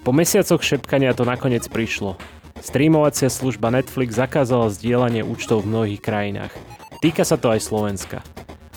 [0.00, 2.16] Po mesiacoch šepkania to nakoniec prišlo.
[2.56, 6.56] Streamovacia služba Netflix zakázala zdieľanie účtov v mnohých krajinách.
[7.04, 8.24] Týka sa to aj Slovenska.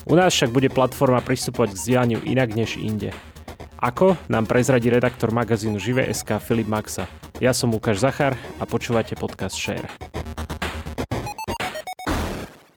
[0.04, 3.16] U nás však bude platforma pristupovať k zdieľaniu inak než inde.
[3.80, 7.08] Ako nám prezradí redaktor magazínu Žive.sk Filip Maxa.
[7.40, 9.88] Ja som Lukáš Zachar a počúvate podcast Share.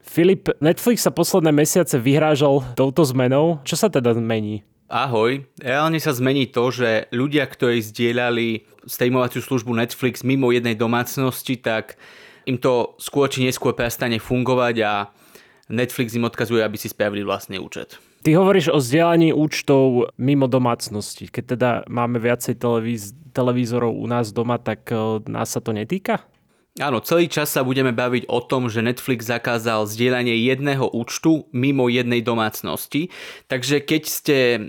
[0.08, 3.60] Filip, Netflix sa posledné mesiace vyhrážal touto zmenou.
[3.68, 4.64] Čo sa teda mení?
[4.88, 5.44] Ahoj.
[5.60, 12.00] Reálne sa zmení to, že ľudia, ktorí zdieľali streamovaciu službu Netflix mimo jednej domácnosti, tak
[12.48, 15.12] im to skôr či neskôr prestane fungovať a
[15.68, 18.00] Netflix im odkazuje, aby si spravili vlastný účet.
[18.24, 21.28] Ty hovoríš o zdieľaní účtov mimo domácnosti.
[21.28, 26.24] Keď teda máme viacej televíz- televízorov u nás doma, tak uh, nás sa to netýka?
[26.78, 31.90] Áno, celý čas sa budeme baviť o tom, že Netflix zakázal zdieľanie jedného účtu mimo
[31.90, 33.10] jednej domácnosti.
[33.50, 34.60] Takže keď ste e,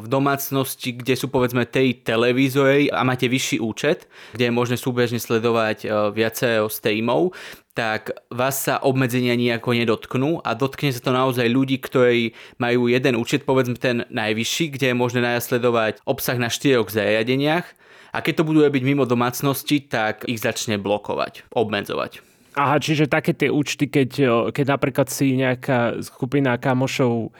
[0.00, 5.20] v domácnosti, kde sú povedzme tej televízory a máte vyšší účet, kde je možné súbežne
[5.20, 7.36] sledovať e, viacero streamov,
[7.76, 13.20] tak vás sa obmedzenia nejako nedotknú a dotkne sa to naozaj ľudí, ktorí majú jeden
[13.20, 17.68] účet, povedzme ten najvyšší, kde je možné najasledovať obsah na štyroch zariadeniach
[18.14, 22.22] a keď to budú robiť mimo domácnosti, tak ich začne blokovať, obmedzovať.
[22.54, 24.10] Aha, čiže také tie účty, keď,
[24.54, 27.34] keď napríklad si nejaká skupina kamošov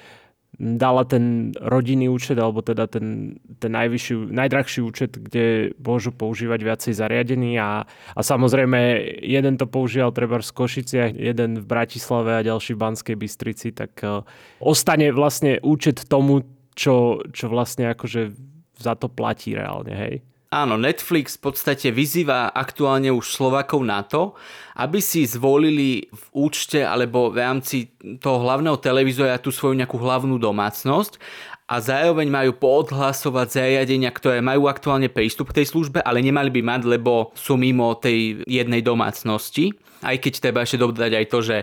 [0.58, 6.92] dala ten rodinný účet, alebo teda ten, ten najvyšší, najdrahší účet, kde môžu používať viacej
[6.95, 8.78] zariadení a, a samozrejme
[9.22, 13.98] jeden to používal treba v Košiciach, jeden v Bratislave a ďalší v Banskej Bystrici, tak
[14.06, 14.22] uh,
[14.62, 16.47] ostane vlastne účet tomu,
[16.78, 18.34] čo, čo vlastne akože
[18.78, 20.14] za to platí reálne, hej?
[20.55, 24.39] Áno, Netflix v podstate vyzýva aktuálne už Slovakov na to,
[24.79, 27.91] aby si zvolili v účte alebo v rámci
[28.23, 31.19] toho hlavného televízora tú svoju nejakú hlavnú domácnosť
[31.67, 36.63] a zároveň majú poodhlasovať zariadenia, ktoré majú aktuálne prístup k tej službe, ale nemali by
[36.63, 39.75] mať, lebo sú mimo tej jednej domácnosti.
[40.07, 41.57] Aj keď treba ešte dodať aj to, že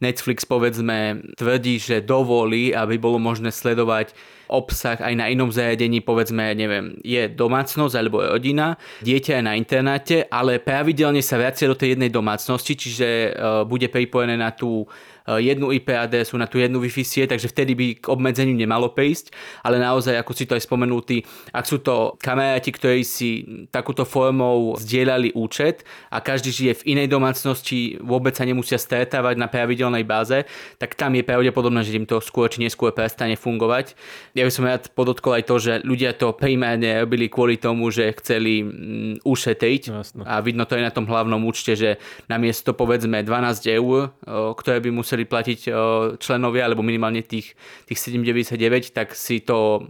[0.00, 4.12] Netflix povedzme tvrdí, že dovolí, aby bolo možné sledovať
[4.46, 8.66] obsah aj na inom zariadení, povedzme, neviem, je domácnosť alebo je rodina,
[9.02, 13.90] dieťa je na internáte, ale pravidelne sa vracia do tej jednej domácnosti, čiže uh, bude
[13.90, 14.86] pripojené na tú
[15.26, 18.94] Eh, jednu IP adresu na tú jednu Wi-Fi sieť, takže vtedy by k obmedzeniu nemalo
[18.94, 19.34] prísť,
[19.66, 23.42] ale naozaj, ako si to aj spomenutý, ak sú to kamaráti, ktorí si
[23.74, 25.82] takúto formou zdieľali účet
[26.14, 30.48] a každý žije v inej domácnosti, vôbec sa nemusia stretávať na pravidelnej báze,
[30.80, 33.94] tak tam je pravdepodobné, že im to skôr či neskôr prestane fungovať.
[34.34, 38.10] Ja by som rád podotkol aj to, že ľudia to primárne robili kvôli tomu, že
[38.18, 40.22] chceli mm, ušetriť Jasne.
[40.26, 44.10] a vidno to aj na tom hlavnom účte, že namiesto povedzme 12 eur,
[44.56, 45.70] ktoré by museli platiť
[46.18, 47.54] členovia, alebo minimálne tých,
[47.86, 49.86] tých 7,99, tak si to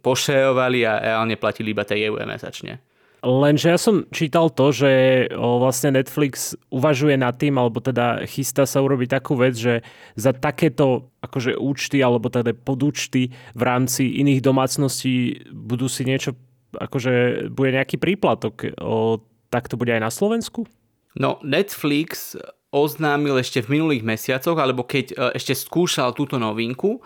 [0.00, 2.95] pošerovali a reálne platili iba tej EU mesačne.
[3.24, 4.90] Lenže ja som čítal to, že
[5.34, 9.80] vlastne Netflix uvažuje nad tým, alebo teda chystá sa urobiť takú vec, že
[10.14, 16.36] za takéto akože účty, alebo teda podúčty v rámci iných domácností budú si niečo,
[16.76, 18.76] akože bude nejaký príplatok.
[18.78, 20.68] O, tak to bude aj na Slovensku?
[21.16, 22.36] No, Netflix
[22.68, 27.00] oznámil ešte v minulých mesiacoch, alebo keď e, ešte skúšal túto novinku,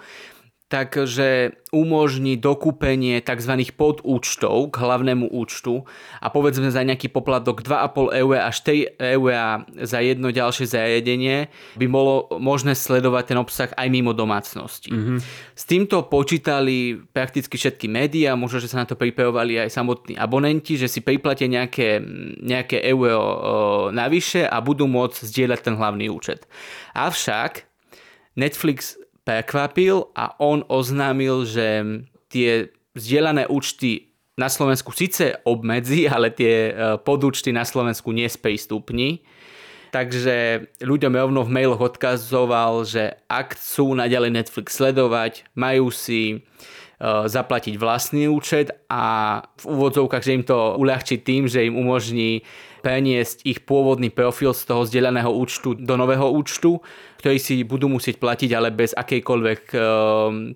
[0.71, 3.59] takže umožní dokúpenie tzv.
[3.75, 5.83] podúčtov k hlavnému účtu
[6.23, 9.27] a povedzme za nejaký poplatok 2,5 eur až 3 eur
[9.83, 14.95] za jedno ďalšie zariadenie by bolo možné sledovať ten obsah aj mimo domácnosti.
[14.95, 15.19] Mm-hmm.
[15.59, 20.79] S týmto počítali prakticky všetky médiá, možno, že sa na to pripravovali aj samotní abonenti,
[20.79, 21.99] že si priplatia nejaké,
[22.47, 23.31] nejaké euro o,
[23.91, 26.47] navyše a budú môcť zdieľať ten hlavný účet.
[26.95, 27.67] Avšak
[28.39, 29.00] Netflix
[29.31, 31.87] prekvapil a on oznámil, že
[32.27, 39.23] tie vzdielané účty na Slovensku síce obmedzi, ale tie e, podúčty na Slovensku nesprístupní.
[39.95, 46.47] Takže ľuďom rovno v mailoch odkazoval, že ak chcú naďalej Netflix sledovať, majú si
[47.03, 52.47] uh, zaplatiť vlastný účet a v úvodzovkách, že im to uľahčí tým, že im umožní
[52.81, 56.81] preniesť ich pôvodný profil z toho zdieľaného účtu do nového účtu,
[57.21, 59.81] ktorý si budú musieť platiť, ale bez akejkoľvek ehm,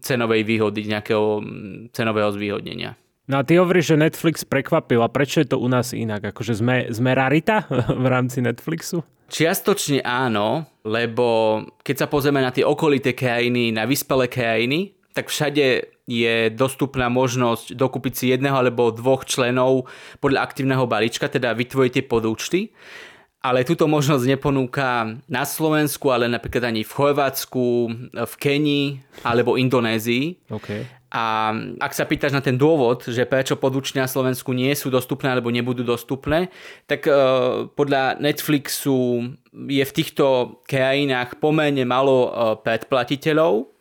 [0.00, 2.97] cenovej výhody, nejakého mm, cenového zvýhodnenia.
[3.25, 6.35] No a ty hovoríš, že Netflix prekvapil a prečo je to u nás inak?
[6.35, 7.65] Akože sme, sme rarita
[8.05, 9.00] v rámci Netflixu?
[9.25, 15.94] Čiastočne áno, lebo keď sa pozrieme na tie okolité krajiny, na vyspelé krajiny, tak všade
[16.05, 19.89] je dostupná možnosť dokúpiť si jedného alebo dvoch členov
[20.21, 22.77] podľa aktívneho balíčka, teda vytvoríte podúčty.
[23.45, 27.65] ale túto možnosť neponúka na Slovensku, ale napríklad ani v Chorvátsku,
[28.17, 30.49] v Kenii alebo Indonézii.
[30.49, 30.89] Okay.
[31.12, 35.29] A ak sa pýtaš na ten dôvod, že prečo podúčne na Slovensku nie sú dostupné
[35.29, 36.49] alebo nebudú dostupné,
[36.89, 43.74] tak uh, podľa Netflixu je v týchto krajinách pomerne malo uh, predplatiteľov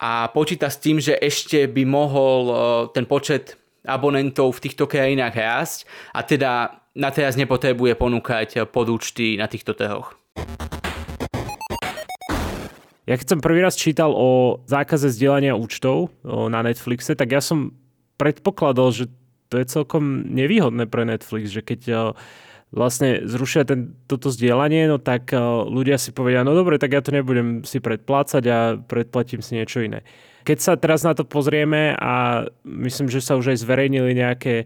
[0.00, 2.56] a počíta s tým, že ešte by mohol uh,
[2.88, 5.78] ten počet abonentov v týchto krajinách rásť
[6.16, 6.50] a teda
[6.96, 10.16] na teraz nepotrebuje ponúkať podúčty na týchto trhoch.
[13.08, 17.74] Ja keď som prvý raz čítal o zákaze zdieľania účtov na Netflixe, tak ja som
[18.20, 19.04] predpokladal, že
[19.50, 22.14] to je celkom nevýhodné pre Netflix, že keď
[22.70, 25.34] vlastne zrušia ten, toto zdieľanie, no tak
[25.66, 29.82] ľudia si povedia, no dobre, tak ja to nebudem si predplácať a predplatím si niečo
[29.82, 30.06] iné.
[30.46, 34.64] Keď sa teraz na to pozrieme a myslím, že sa už aj zverejnili nejaké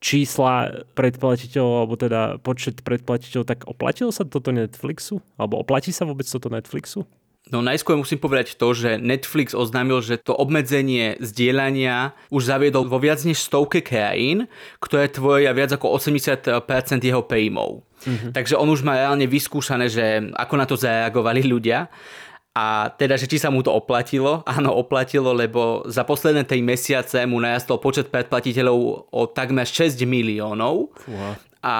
[0.00, 5.20] čísla predplatiteľov, alebo teda počet predplatiteľov, tak oplatilo sa toto Netflixu?
[5.36, 7.04] Alebo oplatí sa vôbec toto Netflixu?
[7.48, 13.00] No najskôr musím povedať to, že Netflix oznámil, že to obmedzenie zdieľania už zaviedol vo
[13.00, 14.46] viac než stovke krajín,
[14.78, 16.46] ktoré tvoria viac ako 80%
[17.00, 17.82] jeho príjmov.
[18.04, 18.30] Mm-hmm.
[18.36, 21.88] Takže on už má reálne vyskúšané, že ako na to zareagovali ľudia.
[22.54, 24.44] A teda, že či sa mu to oplatilo?
[24.58, 30.92] Áno, oplatilo, lebo za posledné 3 mesiace mu narastol počet predplatiteľov o takmer 6 miliónov.
[31.02, 31.34] Fúha.
[31.60, 31.76] A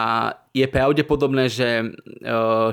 [0.52, 1.86] je pravdepodobné, že e,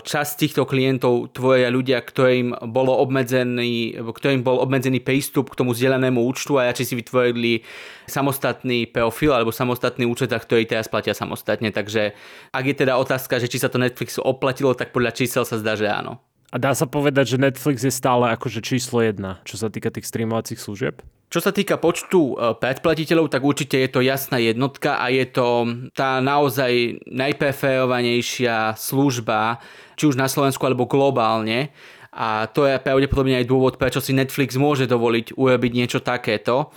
[0.04, 6.19] časť týchto klientov tvoria ľudia, ktorým, bolo obmedzený, ktorým bol obmedzený prístup k tomu zdieľanému
[6.19, 7.63] účtu a či si vytvorili
[8.12, 11.71] samostatný profil alebo samostatný účet, za ktorý teraz platia samostatne.
[11.71, 12.12] Takže
[12.51, 15.80] ak je teda otázka, že či sa to Netflixu oplatilo, tak podľa čísel sa zdá,
[15.80, 16.19] že áno.
[16.51, 20.07] A dá sa povedať, že Netflix je stále akože číslo jedna, čo sa týka tých
[20.07, 21.00] streamovacích služieb?
[21.27, 25.68] Čo sa týka počtu e, predplatiteľov, tak určite je to jasná jednotka a je to
[25.91, 29.59] tá naozaj najpreferovanejšia služba,
[30.00, 31.75] či už na Slovensku alebo globálne.
[32.15, 36.71] A to je pravdepodobne aj dôvod, prečo si Netflix môže dovoliť urobiť niečo takéto.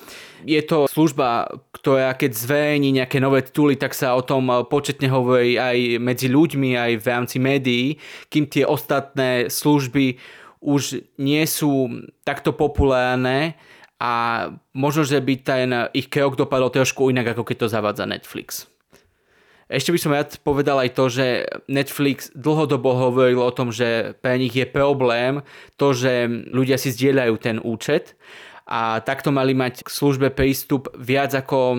[0.44, 5.56] Je to služba, ktorá keď zverejní nejaké nové tituly, tak sa o tom početne hovorí
[5.56, 7.96] aj medzi ľuďmi, aj v rámci médií,
[8.28, 10.20] kým tie ostatné služby
[10.60, 11.88] už nie sú
[12.20, 13.56] takto populárne
[14.00, 14.12] a
[14.72, 18.64] možno, že by ten ich krok dopadol trošku inak, ako keď to zavádza Netflix.
[19.70, 24.34] Ešte by som rád povedal aj to, že Netflix dlhodobo hovoril o tom, že pre
[24.34, 25.46] nich je problém
[25.78, 28.18] to, že ľudia si zdieľajú ten účet
[28.70, 31.78] a takto mali mať k službe prístup viac ako o,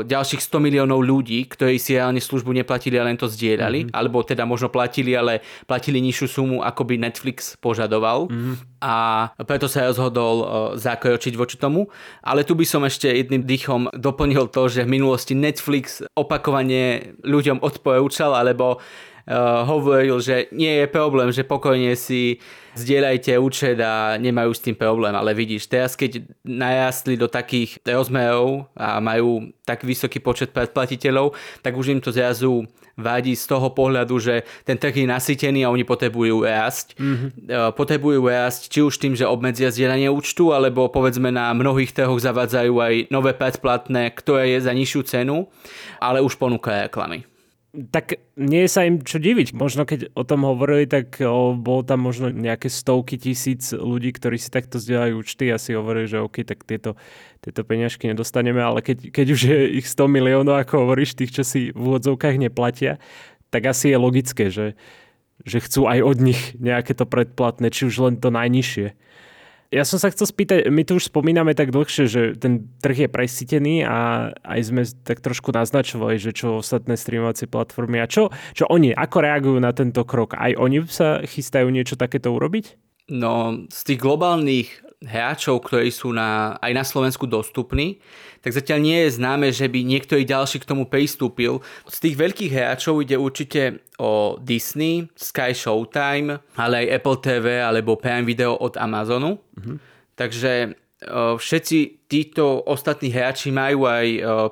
[0.00, 3.96] ďalších 100 miliónov ľudí, ktorí si reálne službu neplatili a len to zdieľali, mm-hmm.
[4.00, 8.32] alebo teda možno platili, ale platili nižšiu sumu, ako by Netflix požadoval.
[8.32, 8.80] Mm-hmm.
[8.80, 8.94] A
[9.44, 10.46] preto sa rozhodol o,
[10.80, 11.92] zakročiť voči tomu.
[12.24, 17.60] Ale tu by som ešte jedným dýchom doplnil to, že v minulosti Netflix opakovane ľuďom
[17.60, 18.80] odporúčal, alebo
[19.66, 22.42] hovoril, že nie je problém, že pokojne si
[22.74, 25.14] zdieľajte účet a nemajú s tým problém.
[25.14, 31.78] Ale vidíš, teraz keď najastli do takých rozmerov a majú tak vysoký počet predplatiteľov, tak
[31.78, 32.66] už im to zrazu
[32.98, 34.34] vadí z toho pohľadu, že
[34.66, 36.98] ten trh je nasýtený a oni potrebujú rásť.
[36.98, 37.30] Mm-hmm.
[37.78, 42.74] Potrebujú rásť či už tým, že obmedzia zdieľanie účtu, alebo povedzme na mnohých trhoch zavádzajú
[42.76, 45.48] aj nové predplatné, ktoré je za nižšiu cenu,
[46.02, 47.29] ale už ponúka reklamy
[47.70, 49.54] tak nie sa im čo diviť.
[49.54, 54.42] Možno keď o tom hovorili, tak o, bolo tam možno nejaké stovky tisíc ľudí, ktorí
[54.42, 56.98] si takto zdieľajú účty a si hovorili, že OK, tak tieto,
[57.38, 61.42] tieto peňažky nedostaneme, ale keď, keď už je ich 100 miliónov, ako hovoríš, tých, čo
[61.46, 62.98] si v úvodzovkách neplatia,
[63.54, 64.74] tak asi je logické, že,
[65.46, 68.98] že chcú aj od nich nejaké to predplatné, či už len to najnižšie.
[69.70, 73.08] Ja som sa chcel spýtať, my tu už spomíname tak dlhšie, že ten trh je
[73.08, 78.66] presítený a aj sme tak trošku naznačovali, že čo ostatné streamovacie platformy a čo, čo
[78.66, 80.34] oni, ako reagujú na tento krok?
[80.34, 82.89] Aj oni sa chystajú niečo takéto urobiť?
[83.10, 87.98] No, z tých globálnych hráčov, ktorí sú na, aj na Slovensku dostupní,
[88.40, 91.60] tak zatiaľ nie je známe, že by niektorý ďalší k tomu pristúpil.
[91.88, 98.00] Z tých veľkých hráčov ide určite o Disney, Sky Showtime, ale aj Apple TV alebo
[98.00, 99.36] Prime Video od Amazonu.
[99.36, 99.76] Mm-hmm.
[100.16, 100.52] Takže
[101.36, 104.06] všetci títo ostatní hráči majú aj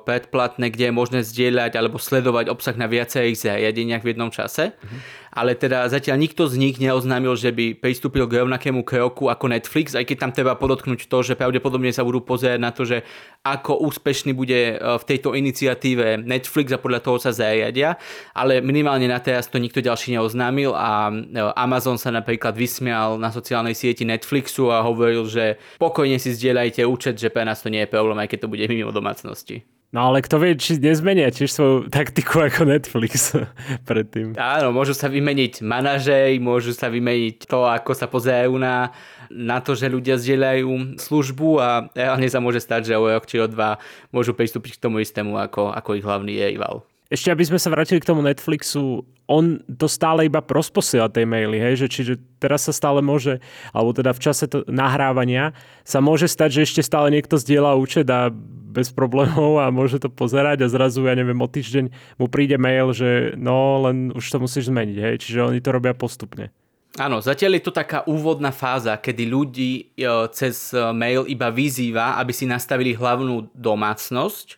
[0.07, 4.71] predplatné, kde je možné zdieľať alebo sledovať obsah na viacerých zariadeniach v jednom čase.
[4.71, 9.45] Mm-hmm ale teda zatiaľ nikto z nich neoznámil, že by pristúpil k rovnakému kroku ako
[9.53, 13.05] Netflix, aj keď tam treba podotknúť to, že pravdepodobne sa budú pozerať na to, že
[13.45, 17.95] ako úspešný bude e, v tejto iniciatíve Netflix a podľa toho sa zariadia,
[18.33, 21.13] ale minimálne na teraz to nikto ďalší neoznámil a e,
[21.55, 27.15] Amazon sa napríklad vysmial na sociálnej sieti Netflixu a hovoril, že pokojne si zdieľajte účet,
[27.15, 29.65] že pre nás to nie je problém, aj keď to bude mimo domácnosti.
[29.89, 33.33] No ale kto vie, či nezmenia tiež svoju taktiku ako Netflix
[33.89, 34.37] predtým.
[34.37, 38.93] Áno, môžu sa vymeniť manažej, môžu sa vymeniť to, ako sa pozerajú na,
[39.33, 43.41] na to, že ľudia zdieľajú službu a reálne sa môže stať, že o rok či
[43.41, 43.81] o dva
[44.13, 46.85] môžu pristúpiť k tomu istému ako, ako ich hlavný rival.
[47.09, 51.57] Ešte aby sme sa vrátili k tomu Netflixu, on to stále iba prosposiela tej maily,
[51.57, 53.41] hej, že čiže teraz sa stále môže,
[53.73, 58.05] alebo teda v čase to nahrávania sa môže stať, že ešte stále niekto zdieľa účet
[58.09, 58.29] a
[58.69, 61.89] bez problémov a môže to pozerať a zrazu, ja neviem, o týždeň
[62.21, 65.97] mu príde mail, že no, len už to musíš zmeniť, hej, čiže oni to robia
[65.97, 66.53] postupne.
[66.97, 72.17] Áno, zatiaľ je to taká úvodná fáza, kedy ľudí e, cez e, mail iba vyzýva,
[72.17, 74.57] aby si nastavili hlavnú domácnosť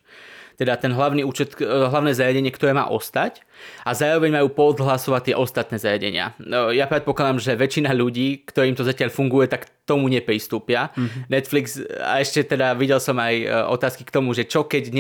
[0.61, 3.41] teda ten hlavný účet, e, hlavné zariadenie, ktoré má ostať
[3.81, 6.37] a zároveň majú podhlasovať tie ostatné zariadenia.
[6.37, 10.93] No, ja predpokladám, že väčšina ľudí, ktorým to zatiaľ funguje, tak tomu nepristúpia.
[10.93, 11.21] Mm-hmm.
[11.33, 11.65] Netflix,
[11.97, 14.93] a ešte teda videl som aj e, otázky k tomu, že čo keď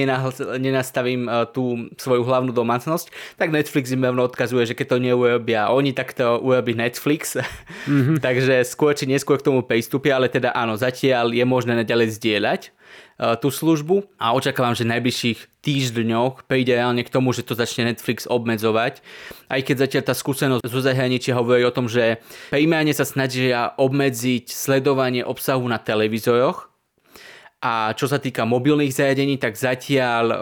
[0.57, 5.69] nenastavím e, tú svoju hlavnú domácnosť, tak Netflix im rovno odkazuje, že keď to neurobia
[5.69, 7.37] oni, tak to urobí Netflix.
[7.37, 8.17] Mm-hmm.
[8.25, 12.61] Takže skôr či neskôr k tomu pristúpia, ale teda áno, zatiaľ je možné naďalej zdieľať
[12.71, 12.80] Eh,
[13.37, 17.93] tú službu a očakávam, že v najbližších týždňoch príde reálne k tomu, že to začne
[17.93, 19.05] Netflix obmedzovať.
[19.45, 22.17] Aj keď zatiaľ tá skúsenosť zo zahraničia hovorí o tom, že
[22.49, 26.70] primárne sa snažia obmedziť sledovanie obsahu na televízoroch,
[27.61, 30.35] a čo sa týka mobilných zariadení, tak zatiaľ um,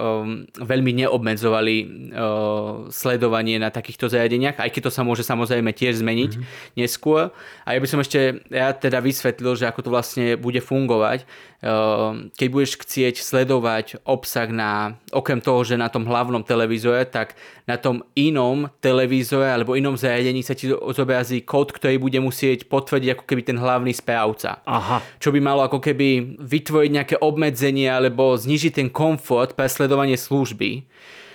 [0.55, 6.31] veľmi neobmedzovali uh, sledovanie na takýchto zariadeniach, aj keď to sa môže samozrejme tiež zmeniť
[6.39, 6.79] mm-hmm.
[6.79, 7.35] neskôr.
[7.67, 11.27] A ja by som ešte ja teda vysvetlil, že ako to vlastne bude fungovať.
[11.59, 17.35] Uh, keď budeš chcieť sledovať obsah na, okrem toho, že na tom hlavnom televízore, tak
[17.67, 23.13] na tom inom televízore alebo inom zariadení sa ti zobrazí kód, ktorý bude musieť potvrdiť
[23.13, 24.63] ako keby ten hlavný správca.
[24.63, 25.03] Aha.
[25.19, 30.13] Čo by malo ako keby vytvoriť nejaké nejaké obmedzenia alebo znižiť ten komfort pre sledovanie
[30.13, 30.86] služby.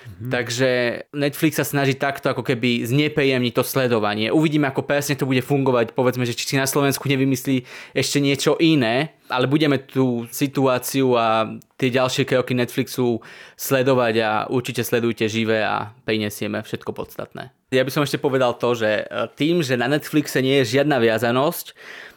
[0.05, 0.31] Mm-hmm.
[0.31, 0.71] Takže
[1.17, 4.29] Netflix sa snaží takto ako keby znepejemniť to sledovanie.
[4.29, 5.97] Uvidíme, ako presne to bude fungovať.
[5.97, 7.65] Povedzme, že či si na Slovensku nevymyslí
[7.97, 13.25] ešte niečo iné, ale budeme tú situáciu a tie ďalšie kroky Netflixu
[13.57, 17.51] sledovať a určite sledujte živé a prinesieme všetko podstatné.
[17.73, 21.01] Ja by som ešte povedal to, že e, tým, že na Netflixe nie je žiadna
[21.01, 21.73] viazanosť,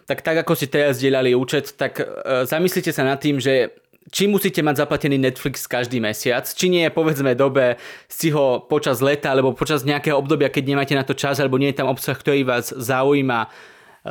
[0.07, 3.75] tak tak ako si teraz zdieľali účet, tak uh, zamyslite sa nad tým, že
[4.07, 7.75] či musíte mať zaplatený Netflix každý mesiac, či nie je povedzme dobe
[8.07, 11.75] si ho počas leta alebo počas nejakého obdobia, keď nemáte na to čas alebo nie
[11.75, 13.49] je tam obsah, ktorý vás zaujíma e,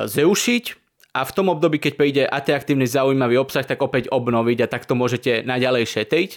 [0.05, 0.65] zrušiť
[1.17, 5.49] a v tom období, keď príde atraktívny zaujímavý obsah, tak opäť obnoviť a takto môžete
[5.49, 6.31] naďalej šetriť.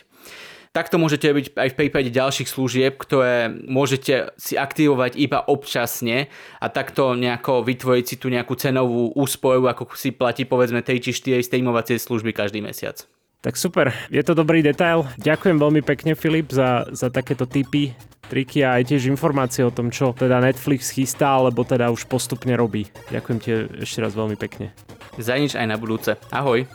[0.69, 6.29] Takto môžete byť aj v prípade ďalších služieb, ktoré môžete si aktivovať iba občasne
[6.61, 11.09] a takto nejako vytvoriť si tu nejakú cenovú úsporu, ako si platí povedzme 3 či
[11.09, 13.01] 4 streamovacie služby každý mesiac.
[13.41, 15.09] Tak super, je to dobrý detail.
[15.17, 17.95] Ďakujem veľmi pekne Filip za, za takéto tipy,
[18.29, 22.53] triky a aj tiež informácie o tom, čo teda Netflix chystá, alebo teda už postupne
[22.53, 22.85] robí.
[23.09, 23.49] Ďakujem ti
[23.81, 24.69] ešte raz veľmi pekne.
[25.17, 26.13] Za nič aj na budúce.
[26.29, 26.69] Ahoj.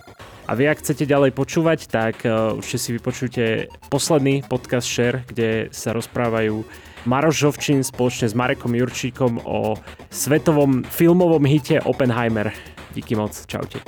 [0.44, 3.44] A vy, ak chcete ďalej počúvať, tak uh, určite si vypočujte
[3.88, 6.60] posledný podcast Share, kde sa rozprávajú
[7.08, 9.80] Maroš Žovčín spoločne s Marekom Jurčíkom o
[10.12, 12.52] svetovom filmovom hite Oppenheimer.
[12.92, 13.80] Díky moc, čaute.